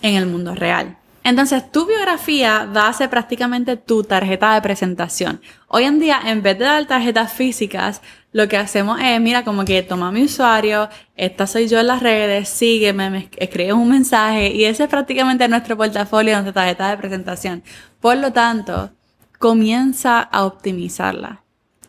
en 0.00 0.14
el 0.14 0.24
mundo 0.24 0.54
real. 0.54 0.96
Entonces, 1.24 1.72
tu 1.72 1.86
biografía 1.86 2.66
va 2.66 2.86
a 2.86 2.92
ser 2.92 3.08
prácticamente 3.08 3.78
tu 3.78 4.04
tarjeta 4.04 4.52
de 4.52 4.60
presentación. 4.60 5.40
Hoy 5.68 5.84
en 5.84 5.98
día, 5.98 6.20
en 6.26 6.42
vez 6.42 6.58
de 6.58 6.66
dar 6.66 6.84
tarjetas 6.84 7.32
físicas, 7.32 8.02
lo 8.32 8.46
que 8.46 8.58
hacemos 8.58 9.00
es, 9.00 9.18
mira, 9.22 9.42
como 9.42 9.64
que 9.64 9.82
toma 9.82 10.12
mi 10.12 10.24
usuario, 10.24 10.90
esta 11.16 11.46
soy 11.46 11.66
yo 11.66 11.80
en 11.80 11.86
las 11.86 12.02
redes, 12.02 12.50
sígueme, 12.50 13.08
me 13.08 13.30
escribes 13.38 13.72
un 13.72 13.88
mensaje 13.88 14.52
y 14.52 14.66
ese 14.66 14.82
es 14.82 14.88
prácticamente 14.90 15.48
nuestro 15.48 15.78
portafolio, 15.78 16.34
nuestra 16.34 16.52
tarjeta 16.52 16.90
de 16.90 16.98
presentación. 16.98 17.64
Por 18.00 18.18
lo 18.18 18.30
tanto, 18.30 18.90
comienza 19.38 20.20
a 20.20 20.44
optimizarla. 20.44 21.42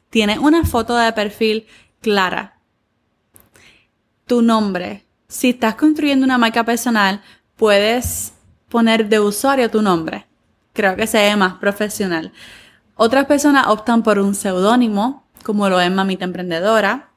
Tienes 0.10 0.38
una 0.38 0.64
foto 0.64 0.96
de 0.96 1.12
perfil 1.12 1.68
clara. 2.00 2.62
Tu 4.28 4.42
nombre. 4.42 5.04
Si 5.28 5.50
estás 5.50 5.76
construyendo 5.76 6.24
una 6.24 6.38
marca 6.38 6.64
personal, 6.64 7.22
puedes 7.58 8.35
poner 8.70 9.10
de 9.10 9.20
usuario 9.20 9.70
tu 9.70 9.82
nombre. 9.82 10.26
Creo 10.74 10.96
que 10.96 11.08
se 11.08 11.18
ve 11.18 11.36
más 11.36 11.54
profesional. 11.56 12.32
Otras 12.96 13.26
personas 13.26 13.68
optan 13.68 14.04
por 14.04 14.20
un 14.20 14.36
seudónimo, 14.36 15.24
como 15.44 15.70
lo 15.70 15.80
es 15.80 15.92
Mamita 15.92 16.26
Emprendedora. 16.26 17.10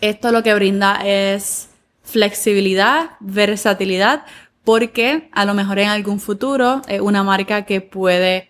Esto 0.00 0.32
lo 0.32 0.42
que 0.42 0.54
brinda 0.54 1.00
es 1.04 1.68
flexibilidad, 2.02 3.12
versatilidad, 3.20 4.24
porque 4.64 5.30
a 5.32 5.44
lo 5.44 5.54
mejor 5.54 5.78
en 5.78 5.88
algún 5.88 6.20
futuro 6.20 6.82
es 6.86 7.00
una 7.00 7.22
marca 7.22 7.62
que 7.62 7.80
puede 7.80 8.48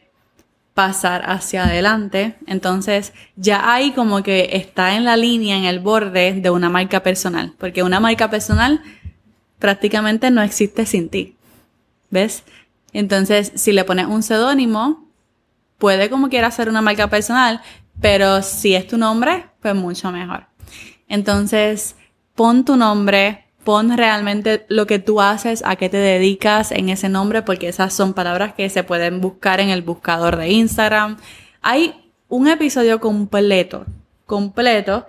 pasar 0.75 1.23
hacia 1.27 1.65
adelante. 1.65 2.37
Entonces 2.47 3.13
ya 3.37 3.73
ahí 3.73 3.93
como 3.93 4.23
que 4.23 4.51
está 4.53 4.97
en 4.97 5.05
la 5.05 5.17
línea, 5.17 5.57
en 5.57 5.65
el 5.65 5.81
borde 5.81 6.33
de 6.33 6.51
una 6.51 6.71
marca 6.71 7.03
personal, 7.03 7.55
porque 7.59 7.83
una 7.83 8.01
marca 8.01 8.31
personal 8.31 8.83
prácticamente 9.59 10.31
no 10.31 10.43
existe 10.43 10.87
sin 10.87 11.09
ti. 11.09 11.37
¿Ves? 12.11 12.45
Entonces, 12.93 13.53
si 13.55 13.73
le 13.73 13.85
pones 13.85 14.07
un 14.07 14.23
seudónimo, 14.23 15.09
puede 15.79 16.11
como 16.11 16.29
quiera 16.29 16.51
ser 16.51 16.69
una 16.69 16.83
marca 16.83 17.09
personal, 17.09 17.61
pero 18.01 18.43
si 18.43 18.75
es 18.75 18.87
tu 18.87 18.99
nombre, 18.99 19.47
pues 19.61 19.75
mucho 19.75 20.11
mejor. 20.11 20.47
Entonces, 21.09 21.97
pon 22.35 22.65
tu 22.65 22.77
nombre, 22.77 23.45
pon 23.65 23.97
realmente 23.97 24.65
lo 24.69 24.87
que 24.87 24.99
tú 24.99 25.21
haces, 25.21 25.63
a 25.65 25.77
qué 25.77 25.89
te 25.89 25.99
dedicas 25.99 26.73
en 26.73 26.89
ese 26.89 27.09
nombre, 27.09 27.43
porque 27.43 27.69
esas 27.69 27.93
son 27.93 28.15
palabras 28.15 28.55
que 28.55 28.69
se 28.71 28.85
pueden 28.85 29.21
buscar 29.21 29.61
en 29.61 29.69
el 29.69 29.83
buscador 29.83 30.37
de 30.37 30.51
Instagram. 30.51 31.19
Hay 31.63 31.95
un 32.29 32.49
episodio 32.49 33.01
completo, 33.01 33.87
completo, 34.27 35.07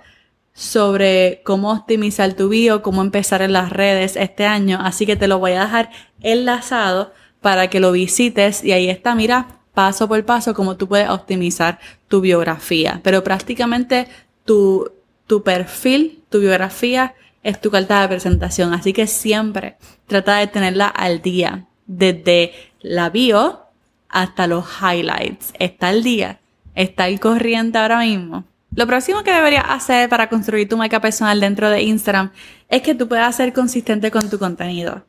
sobre 0.54 1.42
cómo 1.44 1.72
optimizar 1.72 2.34
tu 2.34 2.50
bio, 2.50 2.82
cómo 2.82 3.02
empezar 3.02 3.42
en 3.42 3.54
las 3.54 3.72
redes 3.72 4.16
este 4.16 4.46
año, 4.46 4.80
así 4.82 5.06
que 5.06 5.16
te 5.16 5.28
lo 5.28 5.40
voy 5.40 5.54
a 5.54 5.62
dejar 5.62 5.90
enlazado 6.22 7.14
para 7.42 7.70
que 7.70 7.80
lo 7.80 7.92
visites 7.92 8.64
y 8.64 8.72
ahí 8.72 8.90
está, 8.90 9.16
mira, 9.16 9.60
paso 9.74 10.08
por 10.08 10.24
paso 10.26 10.54
cómo 10.54 10.78
tú 10.78 10.88
puedes 10.88 11.10
optimizar 11.10 11.80
tu 12.08 12.22
biografía. 12.22 13.00
Pero 13.04 13.24
prácticamente 13.24 14.08
tu, 14.46 14.92
tu 15.28 15.44
perfil, 15.44 16.24
tu 16.30 16.40
biografía 16.40 17.16
es 17.44 17.60
tu 17.60 17.72
carta 17.72 18.02
de 18.02 18.08
presentación, 18.10 18.74
así 18.74 18.94
que 18.94 19.08
siempre 19.08 19.78
trata 20.08 20.38
de 20.38 20.48
tenerla 20.48 20.88
al 20.88 21.22
día, 21.22 21.66
desde 21.88 22.54
la 22.82 23.10
bio 23.10 23.62
hasta 24.10 24.46
los 24.46 24.66
highlights. 24.82 25.54
Está 25.58 25.90
al 25.90 26.04
día, 26.04 26.40
está 26.76 27.08
el 27.08 27.20
corriente 27.20 27.78
ahora 27.78 28.00
mismo. 28.00 28.44
Lo 28.74 28.88
próximo 28.88 29.22
que 29.24 29.34
deberías 29.34 29.66
hacer 29.68 30.08
para 30.08 30.30
construir 30.30 30.70
tu 30.70 30.78
marca 30.78 31.02
personal 31.02 31.42
dentro 31.42 31.70
de 31.70 31.82
Instagram 31.82 32.32
es 32.70 32.82
que 32.82 32.96
tú 32.96 33.06
puedas 33.08 33.36
ser 33.36 33.52
consistente 33.52 34.12
con 34.12 34.30
tu 34.30 34.40
contenido. 34.40 35.04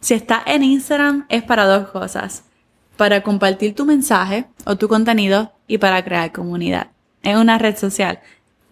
Si 0.00 0.14
estás 0.14 0.42
en 0.46 0.64
Instagram 0.64 1.24
es 1.28 1.44
para 1.44 1.64
dos 1.64 1.90
cosas. 1.90 2.42
Para 2.96 3.22
compartir 3.22 3.74
tu 3.74 3.84
mensaje 3.84 4.46
o 4.66 4.76
tu 4.76 4.88
contenido 4.88 5.52
y 5.68 5.78
para 5.78 6.04
crear 6.04 6.32
comunidad. 6.32 6.88
Es 7.22 7.36
una 7.36 7.56
red 7.56 7.76
social. 7.76 8.18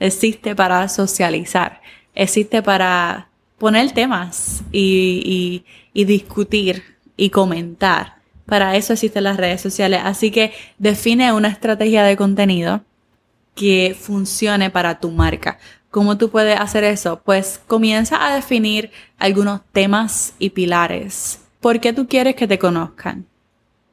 Existe 0.01 0.57
para 0.57 0.89
socializar. 0.89 1.81
Existe 2.15 2.63
para 2.63 3.29
poner 3.59 3.93
temas 3.93 4.65
y, 4.73 5.65
y 5.93 6.05
discutir 6.05 6.83
y 7.17 7.31
comentar. 7.31 8.17
Para 8.47 8.75
eso 8.75 8.93
existen 8.93 9.25
las 9.25 9.37
redes 9.37 9.61
sociales. 9.61 10.01
Así 10.05 10.33
que 10.33 10.53
define 10.79 11.33
una 11.33 11.49
estrategia 11.49 12.03
de 12.03 12.17
contenido 12.17 12.85
que 13.54 13.97
funcione 13.99 14.71
para 14.71 14.99
tu 15.00 15.11
marca. 15.11 15.59
¿Cómo 15.90 16.16
tú 16.16 16.30
puedes 16.30 16.59
hacer 16.59 16.85
eso? 16.85 17.21
Pues 17.23 17.61
comienza 17.66 18.26
a 18.26 18.35
definir 18.35 18.90
algunos 19.18 19.61
temas 19.73 20.35
y 20.38 20.50
pilares. 20.50 21.40
¿Por 21.61 21.80
qué 21.80 21.92
tú 21.92 22.09
quieres 22.09 22.35
que 22.35 22.49
te 22.49 22.59
conozcan? 22.59 23.26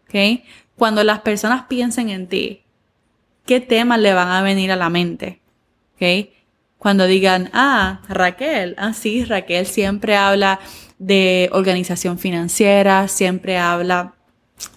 ¿Ok? 0.06 0.42
Cuando 0.76 1.04
las 1.04 1.20
personas 1.20 1.66
piensen 1.68 2.10
en 2.10 2.28
ti, 2.28 2.64
¿qué 3.46 3.60
temas 3.60 4.00
le 4.00 4.14
van 4.14 4.30
a 4.30 4.42
venir 4.42 4.72
a 4.72 4.78
la 4.78 4.90
mente? 4.90 5.42
¿Ok? 5.96 6.30
Cuando 6.78 7.06
digan, 7.06 7.50
ah, 7.52 8.02
Raquel, 8.08 8.76
ah, 8.78 8.94
sí, 8.94 9.26
Raquel 9.26 9.66
siempre 9.66 10.16
habla 10.16 10.62
de 10.98 11.50
organización 11.52 12.18
financiera, 12.18 13.10
siempre 13.10 13.58
habla 13.58 14.16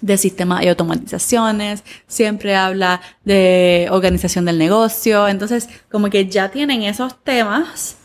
de 0.01 0.17
sistemas 0.17 0.65
y 0.65 0.69
automatizaciones, 0.69 1.85
siempre 2.07 2.55
habla 2.55 3.01
de 3.25 3.89
organización 3.91 4.45
del 4.45 4.59
negocio, 4.59 5.29
entonces 5.29 5.69
como 5.91 6.11
que 6.11 6.27
ya 6.27 6.51
tienen 6.51 6.83
esos 6.83 7.23
temas 7.23 7.97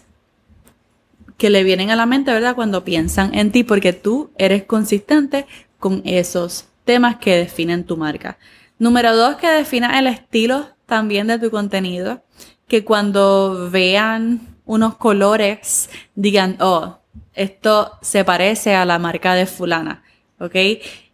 que 1.37 1.49
le 1.49 1.63
vienen 1.63 1.91
a 1.91 1.95
la 1.95 2.05
mente, 2.05 2.31
¿verdad? 2.31 2.55
Cuando 2.55 2.83
piensan 2.83 3.33
en 3.35 3.51
ti, 3.51 3.63
porque 3.63 3.93
tú 3.93 4.31
eres 4.37 4.63
consistente 4.63 5.45
con 5.79 6.01
esos 6.03 6.65
temas 6.83 7.17
que 7.17 7.35
definen 7.35 7.85
tu 7.85 7.95
marca. 7.95 8.37
Número 8.79 9.15
dos, 9.15 9.35
que 9.35 9.47
defina 9.47 9.99
el 9.99 10.07
estilo 10.07 10.67
también 10.85 11.27
de 11.27 11.37
tu 11.37 11.51
contenido, 11.51 12.23
que 12.67 12.83
cuando 12.83 13.69
vean 13.69 14.57
unos 14.65 14.95
colores 14.97 15.89
digan, 16.15 16.57
oh, 16.59 16.97
esto 17.33 17.91
se 18.01 18.25
parece 18.25 18.75
a 18.75 18.85
la 18.85 18.97
marca 18.99 19.35
de 19.35 19.45
fulana, 19.45 20.03
¿ok? 20.39 20.55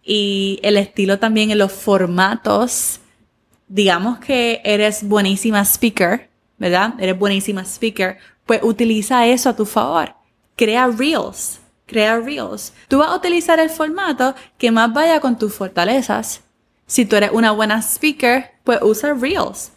Y 0.03 0.59
el 0.63 0.77
estilo 0.77 1.19
también 1.19 1.51
en 1.51 1.57
los 1.57 1.71
formatos. 1.71 2.99
Digamos 3.67 4.19
que 4.19 4.61
eres 4.63 5.07
buenísima 5.07 5.61
speaker, 5.61 6.29
¿verdad? 6.57 6.93
Eres 6.99 7.17
buenísima 7.17 7.61
speaker, 7.63 8.17
pues 8.45 8.61
utiliza 8.63 9.25
eso 9.25 9.49
a 9.49 9.55
tu 9.55 9.65
favor. 9.65 10.13
Crea 10.55 10.87
reels, 10.87 11.59
crea 11.85 12.19
reels. 12.19 12.73
Tú 12.87 12.99
vas 12.99 13.09
a 13.09 13.15
utilizar 13.15 13.59
el 13.59 13.69
formato 13.69 14.35
que 14.57 14.71
más 14.71 14.93
vaya 14.93 15.19
con 15.19 15.37
tus 15.37 15.53
fortalezas. 15.53 16.41
Si 16.85 17.05
tú 17.05 17.15
eres 17.15 17.31
una 17.31 17.51
buena 17.51 17.81
speaker, 17.81 18.51
pues 18.63 18.79
usa 18.81 19.13
reels, 19.13 19.71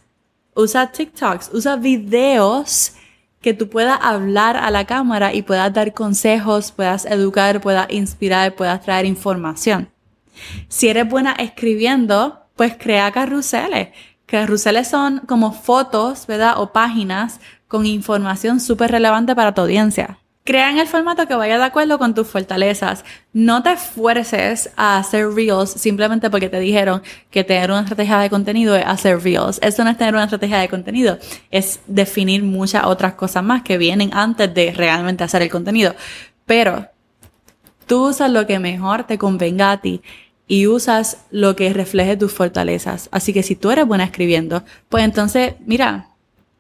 usa 0.55 0.91
TikToks, 0.91 1.51
usa 1.53 1.77
videos 1.77 2.93
que 3.41 3.55
tú 3.55 3.69
puedas 3.69 3.99
hablar 4.03 4.57
a 4.57 4.71
la 4.73 4.85
cámara 4.87 5.33
y 5.33 5.43
puedas 5.43 5.73
dar 5.73 5.95
consejos, 5.95 6.73
puedas 6.73 7.05
educar, 7.07 7.61
puedas 7.61 7.87
inspirar, 7.91 8.57
puedas 8.57 8.83
traer 8.83 9.07
información. 9.07 9.89
Si 10.69 10.89
eres 10.89 11.09
buena 11.09 11.33
escribiendo, 11.33 12.47
pues 12.57 12.75
crea 12.79 13.11
carruseles. 13.13 13.89
Carruseles 14.27 14.89
son 14.89 15.21
como 15.21 15.53
fotos, 15.53 16.27
¿verdad? 16.27 16.55
O 16.57 16.73
páginas 16.73 17.41
con 17.69 17.87
información 17.87 18.61
súper 18.61 18.91
relevante 18.91 19.35
para 19.35 19.55
tu 19.55 19.61
audiencia. 19.61 20.19
Crea 20.47 20.71
en 20.71 20.79
el 20.79 20.87
formato 20.87 21.27
que 21.27 21.35
vaya 21.35 21.59
de 21.59 21.65
acuerdo 21.65 21.99
con 21.99 22.15
tus 22.15 22.29
fortalezas. 22.29 23.05
No 23.33 23.65
te 23.65 23.73
esfuerces 23.73 24.71
a 24.77 24.99
hacer 24.99 25.29
reels 25.31 25.71
simplemente 25.71 26.31
porque 26.31 26.49
te 26.49 26.61
dijeron 26.61 27.03
que 27.31 27.43
tener 27.43 27.73
una 27.73 27.81
estrategia 27.81 28.19
de 28.21 28.31
contenido 28.31 28.77
es 28.77 28.87
hacer 28.87 29.21
reels. 29.23 29.59
Eso 29.61 29.83
no 29.83 29.91
es 29.91 29.99
tener 29.99 30.15
una 30.15 30.23
estrategia 30.23 30.59
de 30.59 30.69
contenido, 30.69 31.19
es 31.51 31.81
definir 31.89 32.45
muchas 32.45 32.85
otras 32.85 33.15
cosas 33.15 33.43
más 33.43 33.63
que 33.63 33.77
vienen 33.77 34.11
antes 34.13 34.55
de 34.55 34.73
realmente 34.73 35.25
hacer 35.25 35.43
el 35.43 35.51
contenido. 35.51 35.97
Pero 36.47 36.87
tú 37.87 38.09
usas 38.09 38.31
lo 38.31 38.47
que 38.47 38.61
mejor 38.61 39.03
te 39.03 39.19
convenga 39.19 39.73
a 39.73 39.81
ti 39.81 40.01
y 40.49 40.67
usas 40.67 41.19
lo 41.31 41.57
que 41.57 41.73
refleje 41.73 42.17
tus 42.17 42.33
fortalezas. 42.33 43.09
Así 43.13 43.33
que 43.33 43.43
si 43.43 43.57
tú 43.57 43.71
eres 43.71 43.87
buena 43.87 44.05
escribiendo, 44.05 44.63
pues 44.89 45.05
entonces, 45.05 45.55
mira, 45.65 46.11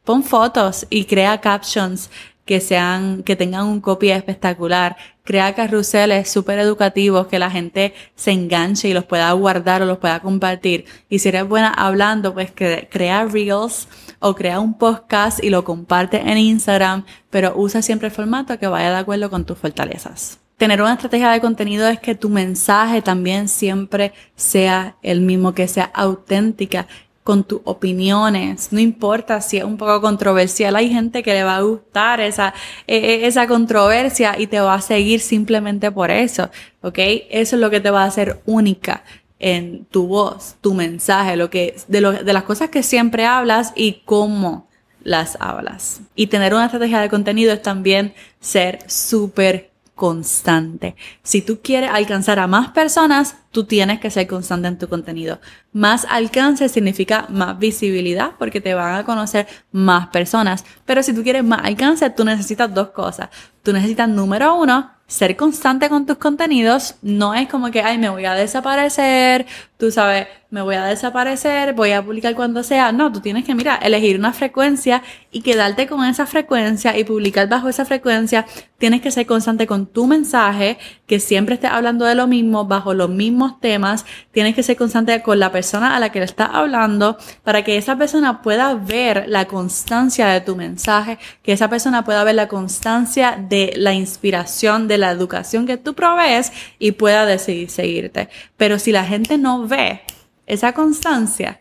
pon 0.04 0.22
fotos 0.22 0.86
y 0.90 1.04
crea 1.04 1.40
captions 1.40 2.10
que 2.44 2.60
sean, 2.60 3.24
que 3.24 3.36
tengan 3.36 3.66
un 3.66 3.80
copy 3.80 4.10
espectacular. 4.10 4.96
Crea 5.24 5.54
carruseles 5.54 6.30
súper 6.30 6.60
educativos 6.60 7.26
que 7.26 7.40
la 7.40 7.50
gente 7.50 7.92
se 8.14 8.30
enganche 8.30 8.88
y 8.88 8.94
los 8.94 9.04
pueda 9.04 9.30
guardar 9.32 9.82
o 9.82 9.86
los 9.86 9.98
pueda 9.98 10.20
compartir. 10.20 10.84
Y 11.08 11.18
si 11.18 11.28
eres 11.28 11.46
buena 11.48 11.70
hablando, 11.70 12.32
pues 12.32 12.52
crea 12.54 13.24
reels 13.24 13.88
o 14.20 14.34
crea 14.36 14.60
un 14.60 14.78
podcast 14.78 15.42
y 15.42 15.50
lo 15.50 15.64
comparte 15.64 16.20
en 16.20 16.38
Instagram, 16.38 17.04
pero 17.30 17.52
usa 17.56 17.82
siempre 17.82 18.08
el 18.08 18.14
formato 18.14 18.58
que 18.58 18.68
vaya 18.68 18.90
de 18.90 18.98
acuerdo 18.98 19.28
con 19.28 19.44
tus 19.44 19.58
fortalezas 19.58 20.45
tener 20.56 20.80
una 20.80 20.94
estrategia 20.94 21.30
de 21.30 21.40
contenido 21.40 21.86
es 21.88 22.00
que 22.00 22.14
tu 22.14 22.28
mensaje 22.28 23.02
también 23.02 23.48
siempre 23.48 24.12
sea 24.34 24.96
el 25.02 25.20
mismo, 25.20 25.54
que 25.54 25.68
sea 25.68 25.90
auténtica, 25.94 26.86
con 27.26 27.42
tus 27.42 27.60
opiniones, 27.64 28.68
no 28.70 28.78
importa 28.78 29.40
si 29.40 29.56
es 29.56 29.64
un 29.64 29.76
poco 29.76 30.00
controversial, 30.00 30.76
hay 30.76 30.88
gente 30.88 31.24
que 31.24 31.34
le 31.34 31.42
va 31.42 31.56
a 31.56 31.60
gustar 31.60 32.20
esa, 32.20 32.54
e, 32.86 32.98
e, 32.98 33.26
esa 33.26 33.48
controversia 33.48 34.36
y 34.38 34.46
te 34.46 34.60
va 34.60 34.74
a 34.74 34.80
seguir 34.80 35.18
simplemente 35.18 35.90
por 35.90 36.12
eso, 36.12 36.50
¿ok? 36.82 36.98
Eso 37.30 37.56
es 37.56 37.60
lo 37.60 37.68
que 37.68 37.80
te 37.80 37.90
va 37.90 38.04
a 38.04 38.06
hacer 38.06 38.40
única 38.46 39.02
en 39.40 39.86
tu 39.86 40.06
voz, 40.06 40.54
tu 40.60 40.72
mensaje, 40.72 41.36
lo 41.36 41.50
que, 41.50 41.74
de, 41.88 42.00
lo, 42.00 42.12
de 42.12 42.32
las 42.32 42.44
cosas 42.44 42.70
que 42.70 42.84
siempre 42.84 43.26
hablas 43.26 43.72
y 43.74 44.02
cómo 44.04 44.68
las 45.02 45.36
hablas. 45.40 46.02
Y 46.14 46.28
tener 46.28 46.54
una 46.54 46.66
estrategia 46.66 47.00
de 47.00 47.08
contenido 47.08 47.52
es 47.52 47.60
también 47.60 48.14
ser 48.38 48.78
súper 48.86 49.72
constante. 49.96 50.94
Si 51.22 51.40
tú 51.40 51.60
quieres 51.62 51.90
alcanzar 51.90 52.38
a 52.38 52.46
más 52.46 52.68
personas, 52.68 53.38
tú 53.50 53.64
tienes 53.64 53.98
que 53.98 54.10
ser 54.10 54.26
constante 54.26 54.68
en 54.68 54.78
tu 54.78 54.88
contenido. 54.88 55.40
Más 55.72 56.06
alcance 56.08 56.68
significa 56.68 57.26
más 57.30 57.58
visibilidad 57.58 58.32
porque 58.38 58.60
te 58.60 58.74
van 58.74 58.94
a 58.94 59.04
conocer 59.04 59.48
más 59.72 60.08
personas. 60.08 60.66
Pero 60.84 61.02
si 61.02 61.14
tú 61.14 61.22
quieres 61.22 61.42
más 61.42 61.64
alcance, 61.64 62.08
tú 62.10 62.24
necesitas 62.24 62.72
dos 62.72 62.90
cosas. 62.90 63.30
Tú 63.62 63.72
necesitas, 63.72 64.08
número 64.08 64.54
uno, 64.54 64.90
ser 65.06 65.36
constante 65.36 65.88
con 65.88 66.04
tus 66.04 66.18
contenidos 66.18 66.96
no 67.00 67.34
es 67.34 67.48
como 67.48 67.70
que, 67.70 67.80
ay, 67.80 67.96
me 67.96 68.08
voy 68.08 68.24
a 68.24 68.34
desaparecer, 68.34 69.46
tú 69.76 69.90
sabes, 69.90 70.26
me 70.50 70.62
voy 70.62 70.74
a 70.74 70.84
desaparecer, 70.84 71.74
voy 71.74 71.92
a 71.92 72.02
publicar 72.04 72.34
cuando 72.34 72.62
sea. 72.62 72.92
No, 72.92 73.12
tú 73.12 73.20
tienes 73.20 73.44
que, 73.44 73.54
mira, 73.54 73.76
elegir 73.76 74.18
una 74.18 74.32
frecuencia 74.32 75.02
y 75.36 75.42
quedarte 75.42 75.86
con 75.86 76.02
esa 76.02 76.24
frecuencia 76.24 76.96
y 76.96 77.04
publicar 77.04 77.46
bajo 77.46 77.68
esa 77.68 77.84
frecuencia. 77.84 78.46
Tienes 78.78 79.02
que 79.02 79.10
ser 79.10 79.26
constante 79.26 79.66
con 79.66 79.84
tu 79.84 80.06
mensaje, 80.06 80.78
que 81.06 81.20
siempre 81.20 81.56
estés 81.56 81.70
hablando 81.70 82.06
de 82.06 82.14
lo 82.14 82.26
mismo, 82.26 82.64
bajo 82.64 82.94
los 82.94 83.10
mismos 83.10 83.60
temas. 83.60 84.06
Tienes 84.32 84.54
que 84.54 84.62
ser 84.62 84.78
constante 84.78 85.20
con 85.20 85.38
la 85.38 85.52
persona 85.52 85.94
a 85.94 86.00
la 86.00 86.10
que 86.10 86.20
le 86.20 86.24
estás 86.24 86.48
hablando 86.54 87.18
para 87.44 87.64
que 87.64 87.76
esa 87.76 87.98
persona 87.98 88.40
pueda 88.40 88.72
ver 88.76 89.26
la 89.28 89.44
constancia 89.44 90.26
de 90.28 90.40
tu 90.40 90.56
mensaje, 90.56 91.18
que 91.42 91.52
esa 91.52 91.68
persona 91.68 92.02
pueda 92.02 92.24
ver 92.24 92.34
la 92.34 92.48
constancia 92.48 93.38
de 93.38 93.74
la 93.76 93.92
inspiración, 93.92 94.88
de 94.88 94.96
la 94.96 95.10
educación 95.10 95.66
que 95.66 95.76
tú 95.76 95.92
provees 95.92 96.50
y 96.78 96.92
pueda 96.92 97.26
decidir 97.26 97.68
seguirte. 97.68 98.30
Pero 98.56 98.78
si 98.78 98.90
la 98.90 99.04
gente 99.04 99.36
no 99.36 99.68
ve 99.68 100.00
esa 100.46 100.72
constancia, 100.72 101.60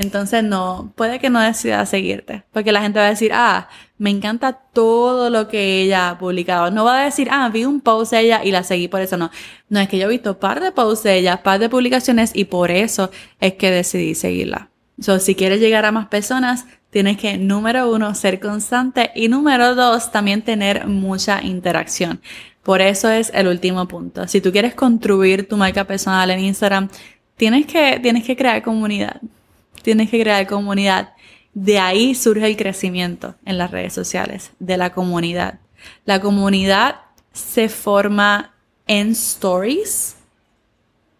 entonces 0.00 0.42
no, 0.42 0.92
puede 0.96 1.18
que 1.18 1.28
no 1.28 1.40
decida 1.40 1.84
seguirte, 1.84 2.44
porque 2.52 2.72
la 2.72 2.80
gente 2.80 2.98
va 2.98 3.06
a 3.06 3.10
decir, 3.10 3.32
ah, 3.34 3.68
me 3.98 4.08
encanta 4.08 4.54
todo 4.54 5.28
lo 5.28 5.46
que 5.46 5.82
ella 5.82 6.08
ha 6.08 6.18
publicado. 6.18 6.70
No 6.70 6.84
va 6.84 7.02
a 7.02 7.04
decir, 7.04 7.28
ah, 7.30 7.50
vi 7.52 7.66
un 7.66 7.82
post 7.82 8.12
de 8.12 8.20
ella 8.20 8.40
y 8.42 8.50
la 8.50 8.62
seguí 8.62 8.88
por 8.88 9.02
eso, 9.02 9.18
no. 9.18 9.30
No, 9.68 9.78
es 9.78 9.88
que 9.88 9.98
yo 9.98 10.06
he 10.06 10.10
visto 10.10 10.38
par 10.38 10.60
de 10.60 10.72
posts 10.72 11.04
de 11.04 11.18
ella, 11.18 11.42
par 11.42 11.58
de 11.60 11.68
publicaciones 11.68 12.30
y 12.34 12.46
por 12.46 12.70
eso 12.70 13.10
es 13.40 13.54
que 13.54 13.70
decidí 13.70 14.14
seguirla. 14.14 14.70
So, 15.00 15.18
si 15.18 15.34
quieres 15.34 15.60
llegar 15.60 15.84
a 15.84 15.92
más 15.92 16.08
personas, 16.08 16.64
tienes 16.88 17.18
que, 17.18 17.36
número 17.36 17.92
uno, 17.92 18.14
ser 18.14 18.40
constante 18.40 19.10
y 19.14 19.28
número 19.28 19.74
dos, 19.74 20.10
también 20.10 20.40
tener 20.42 20.86
mucha 20.86 21.42
interacción. 21.42 22.22
Por 22.62 22.80
eso 22.80 23.10
es 23.10 23.30
el 23.34 23.48
último 23.48 23.86
punto. 23.86 24.26
Si 24.28 24.40
tú 24.40 24.50
quieres 24.50 24.74
construir 24.74 25.46
tu 25.46 25.58
marca 25.58 25.84
personal 25.84 26.30
en 26.30 26.40
Instagram, 26.40 26.88
tienes 27.36 27.66
que, 27.66 27.98
tienes 28.02 28.24
que 28.24 28.36
crear 28.36 28.62
comunidad. 28.62 29.20
Tienes 29.82 30.10
que 30.10 30.20
crear 30.20 30.46
comunidad. 30.46 31.14
De 31.52 31.78
ahí 31.78 32.14
surge 32.14 32.46
el 32.46 32.56
crecimiento 32.56 33.34
en 33.44 33.58
las 33.58 33.70
redes 33.70 33.92
sociales, 33.92 34.52
de 34.58 34.76
la 34.76 34.92
comunidad. 34.92 35.60
La 36.04 36.20
comunidad 36.20 37.00
se 37.32 37.68
forma 37.68 38.54
en 38.86 39.10
stories 39.10 40.16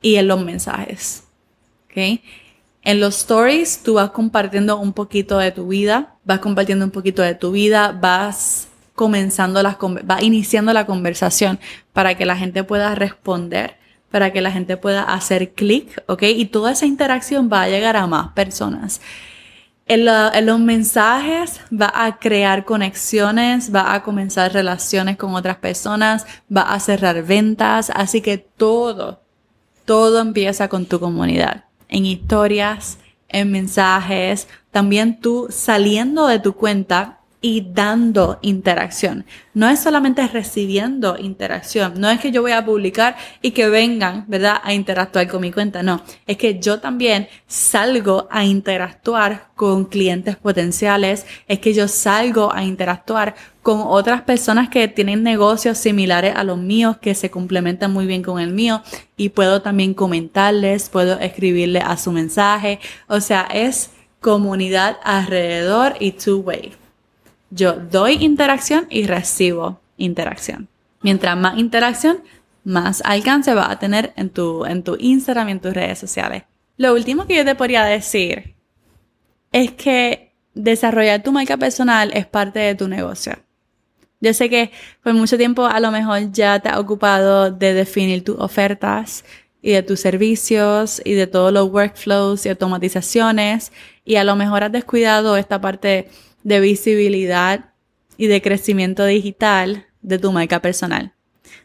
y 0.02 0.17
en 0.17 0.29
los 0.29 0.45
mensajes. 0.45 1.25
¿okay? 1.87 2.23
En 2.83 3.00
los 3.00 3.19
stories 3.19 3.83
tú 3.83 3.95
vas 3.95 4.11
compartiendo 4.11 4.79
un 4.79 4.93
poquito 4.93 5.38
de 5.38 5.52
tu 5.52 5.69
vida, 5.69 6.17
vas 6.25 6.40
compartiendo 6.40 6.85
un 6.85 6.90
poquito 6.90 7.23
de 7.23 7.35
tu 7.35 7.52
vida, 7.52 7.93
vas 7.93 8.69
comenzando 8.95 9.62
las, 9.62 9.76
vas 10.05 10.23
iniciando 10.23 10.73
la 10.73 10.87
conversación 10.87 11.59
para 11.93 12.17
que 12.17 12.26
la 12.26 12.37
gente 12.37 12.64
pueda 12.64 12.95
responder, 12.95 13.76
para 14.11 14.33
que 14.33 14.40
la 14.40 14.50
gente 14.50 14.76
pueda 14.76 15.02
hacer 15.02 15.52
clic, 15.52 16.02
¿ok? 16.07 16.23
Y 16.23 16.47
toda 16.47 16.73
esa 16.73 16.87
interacción 16.87 17.49
va 17.52 17.62
a 17.62 17.69
llegar 17.69 17.97
a 17.97 18.07
más 18.07 18.33
personas. 18.33 19.00
En, 19.87 20.05
los 20.05 20.61
mensajes 20.61 21.61
va 21.73 21.93
a 21.93 22.19
crear 22.19 22.64
conexiones, 22.64 23.75
va 23.75 23.95
a 23.95 24.02
comenzar 24.02 24.52
relaciones 24.52 25.17
con 25.17 25.35
otras 25.35 25.57
personas, 25.57 26.26
va 26.55 26.62
a 26.62 26.79
cerrar 26.79 27.25
ventas, 27.25 27.90
así 27.95 28.21
que 28.21 28.39
todo, 28.39 29.21
todo 29.85 30.21
empieza 30.21 30.69
con 30.69 30.87
tu 30.87 31.00
comunidad, 31.00 31.65
en 31.89 32.06
historias, 32.06 32.99
en 33.28 33.50
mensajes, 33.50 34.47
también 34.71 35.21
tú 35.21 35.49
saliendo 35.50 36.26
de 36.26 36.39
tu 36.39 36.54
cuenta 36.54 37.20
y 37.43 37.67
dando 37.73 38.39
interacción. 38.43 39.25
No 39.55 39.69
es 39.69 39.81
solamente 39.81 40.26
recibiendo 40.29 41.17
interacción. 41.19 41.95
No 41.99 42.11
es 42.11 42.21
que 42.21 42.33
yo 42.33 42.43
voy 42.43 42.53
a 42.53 42.65
publicar 42.65 43.17
y 43.41 43.53
que 43.53 43.69
vengan, 43.69 44.25
¿verdad?, 44.29 44.61
a 44.63 44.75
interactuar 44.75 45.26
con 45.26 45.41
mi 45.41 45.50
cuenta. 45.50 45.83
No, 45.83 46.03
es 46.26 46.37
que 46.37 46.61
yo 46.61 46.81
también 46.81 47.29
salgo 47.47 48.29
a 48.31 48.45
interactuar 48.45 49.49
con 49.57 49.87
clientes 49.87 50.37
potenciales. 50.37 51.25
Es 51.49 51.61
que 51.61 51.73
yo 51.73 51.89
salgo 51.89 52.53
a 52.53 52.63
interactuar 52.63 53.35
con 53.63 53.81
otras 53.85 54.23
personas 54.23 54.69
que 54.69 54.89
tienen 54.89 55.23
negocios 55.23 55.79
similares 55.79 56.35
a 56.37 56.45
los 56.45 56.59
míos, 56.59 56.99
que 56.99 57.15
se 57.15 57.31
complementan 57.31 57.93
muy 57.93 58.07
bien 58.07 58.23
con 58.23 58.39
el 58.39 58.53
mío. 58.53 58.83
Y 59.17 59.31
puedo 59.31 59.63
también 59.63 59.95
comentarles, 59.95 60.91
puedo 60.91 61.19
escribirle 61.19 61.81
a 61.81 61.97
su 61.97 62.13
mensaje. 62.13 62.81
O 63.09 63.21
sea, 63.21 63.49
es 63.53 63.91
comunidad 64.21 64.99
alrededor 65.03 65.95
y 65.99 66.13
two-way. 66.13 66.73
Yo 67.50 67.73
doy 67.73 68.15
interacción 68.25 68.86
y 68.91 69.06
recibo 69.06 69.80
interacción. 69.97 70.69
Mientras 71.02 71.36
más 71.36 71.58
interacción, 71.58 72.23
más 72.65 73.02
alcance 73.04 73.54
va 73.54 73.71
a 73.71 73.78
tener 73.78 74.13
en 74.17 74.30
tu, 74.30 74.65
en 74.65 74.82
tu 74.82 74.97
Instagram 74.99 75.49
y 75.49 75.52
en 75.52 75.60
tus 75.60 75.75
redes 75.75 75.99
sociales. 75.99 76.45
Lo 76.76 76.95
último 76.95 77.26
que 77.26 77.36
yo 77.36 77.45
te 77.45 77.54
podría 77.54 77.84
decir 77.84 78.54
es 79.52 79.73
que 79.73 80.32
desarrollar 80.54 81.23
tu 81.23 81.32
marca 81.32 81.56
personal 81.56 82.10
es 82.15 82.26
parte 82.26 82.58
de 82.58 82.75
tu 82.75 82.89
negocio. 82.89 83.34
Yo 84.21 84.34
sé 84.34 84.50
que 84.50 84.71
por 85.02 85.15
mucho 85.15 85.39
tiempo 85.39 85.65
a 85.65 85.80
lo 85.80 85.91
mejor 85.91 86.30
ya 86.30 86.60
te 86.60 86.69
ha 86.69 86.78
ocupado 86.78 87.50
de 87.50 87.73
definir 87.73 88.23
tus 88.23 88.39
ofertas 88.39 89.25
y 89.63 89.73
de 89.73 89.82
tus 89.82 90.00
servicios 90.00 91.00
y 91.04 91.15
de 91.15 91.26
todos 91.26 91.52
los 91.52 91.71
workflows 91.71 92.45
y 92.45 92.50
automatizaciones 92.50 93.73
y 94.04 94.17
a 94.17 94.25
lo 94.25 94.36
mejor 94.36 94.63
has 94.65 94.73
descuidado 94.73 95.36
esta 95.36 95.60
parte 95.60 96.10
de 96.43 96.61
visibilidad 96.61 97.71
y 98.17 98.26
de 98.26 98.43
crecimiento 98.43 99.05
digital 99.05 99.87
de 100.03 100.19
tu 100.19 100.33
marca 100.33 100.61
personal. 100.61 101.15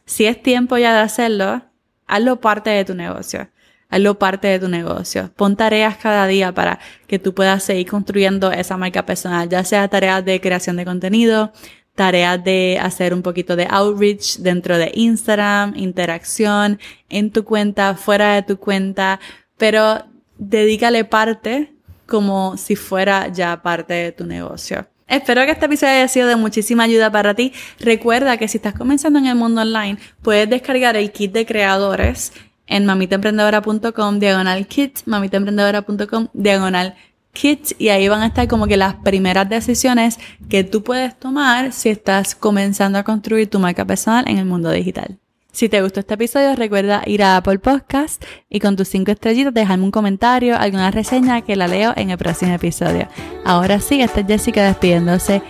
Si 0.06 0.26
es 0.26 0.42
tiempo 0.42 0.78
ya 0.78 0.94
de 0.94 1.02
hacerlo, 1.02 1.64
hazlo 2.08 2.40
parte 2.40 2.70
de 2.70 2.86
tu 2.86 2.96
negocio. 2.96 3.50
Hazlo 3.90 4.18
parte 4.18 4.48
de 4.48 4.60
tu 4.60 4.68
negocio. 4.68 5.32
Pon 5.36 5.56
tareas 5.56 5.98
cada 5.98 6.28
día 6.28 6.54
para 6.54 6.80
que 7.08 7.20
tú 7.20 7.34
puedas 7.34 7.64
seguir 7.64 7.88
construyendo 7.88 8.52
esa 8.52 8.78
marca 8.78 9.06
personal, 9.06 9.48
ya 9.48 9.64
sea 9.64 9.88
tareas 9.88 10.26
de 10.26 10.42
creación 10.42 10.76
de 10.76 10.86
contenido, 10.86 11.52
tareas 11.94 12.44
de 12.44 12.80
hacer 12.82 13.14
un 13.14 13.22
poquito 13.22 13.56
de 13.56 13.68
outreach 13.70 14.38
dentro 14.38 14.78
de 14.78 14.92
Instagram, 14.96 15.74
interacción 15.76 16.80
en 17.10 17.32
tu 17.32 17.46
cuenta, 17.46 17.96
fuera 17.96 18.36
de 18.36 18.44
tu 18.44 18.58
cuenta, 18.58 19.20
pero 19.58 20.04
dedícale 20.38 21.06
parte 21.06 21.75
como 22.06 22.58
si 22.58 22.76
fuera 22.76 23.28
ya 23.28 23.62
parte 23.62 23.94
de 23.94 24.12
tu 24.12 24.26
negocio. 24.26 24.88
Espero 25.08 25.46
que 25.46 25.52
este 25.52 25.68
episodio 25.68 25.94
haya 25.94 26.08
sido 26.08 26.28
de 26.28 26.36
muchísima 26.36 26.84
ayuda 26.84 27.12
para 27.12 27.36
ti. 27.36 27.54
Recuerda 27.80 28.38
que 28.38 28.48
si 28.48 28.58
estás 28.58 28.74
comenzando 28.74 29.20
en 29.20 29.28
el 29.28 29.36
mundo 29.36 29.62
online, 29.62 29.98
puedes 30.24 30.50
descargar 30.50 30.98
el 30.98 31.12
kit 31.12 31.32
de 31.32 31.46
creadores 31.46 32.34
en 32.68 32.86
mamitaemprendedora.com 32.86 34.20
diagonal 34.20 34.66
kit, 34.66 35.00
mamitaemprendedora.com 35.06 36.28
diagonal 36.34 36.96
kit 37.34 37.74
y 37.78 37.90
ahí 37.90 38.08
van 38.08 38.22
a 38.22 38.28
estar 38.28 38.48
como 38.48 38.66
que 38.66 38.78
las 38.78 38.96
primeras 38.96 39.48
decisiones 39.48 40.18
que 40.50 40.64
tú 40.64 40.84
puedes 40.84 41.20
tomar 41.20 41.72
si 41.72 41.90
estás 41.90 42.34
comenzando 42.34 42.98
a 42.98 43.04
construir 43.04 43.48
tu 43.48 43.60
marca 43.60 43.86
personal 43.86 44.26
en 44.28 44.40
el 44.40 44.46
mundo 44.46 44.72
digital. 44.72 45.20
Si 45.56 45.70
te 45.70 45.82
gustó 45.82 46.02
este 46.02 46.16
episodio, 46.16 46.54
recuerda 46.54 47.02
ir 47.06 47.24
a 47.24 47.38
Apple 47.38 47.60
Podcast 47.60 48.22
y 48.50 48.60
con 48.60 48.76
tus 48.76 48.90
cinco 48.90 49.12
estrellitas 49.12 49.54
dejarme 49.54 49.86
un 49.86 49.92
comentario, 49.92 50.58
alguna 50.58 50.92
reseña 50.92 51.44
que 51.44 51.56
la 51.56 51.70
leo 51.70 51.94
en 51.96 52.10
el 52.10 52.18
próximo 52.18 52.54
episodio. 52.54 53.08
Ahora 53.46 53.80
sí, 53.80 54.02
esta 54.02 54.20
es 54.20 54.28
Jessica 54.28 54.66
despidiéndose 54.66 55.42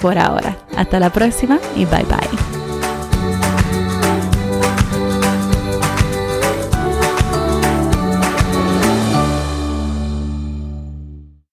por 0.00 0.18
ahora. 0.18 0.56
Hasta 0.76 1.00
la 1.00 1.10
próxima 1.10 1.58
y 1.74 1.84
bye 1.84 2.04
bye. 2.04 2.59